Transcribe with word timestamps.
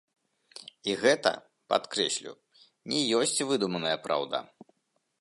І 0.93 0.95
гэта, 1.03 1.33
падкрэслю, 1.73 2.33
не 2.93 3.05
ёсць 3.21 3.45
выдуманая 3.53 3.97
праўда. 4.09 4.37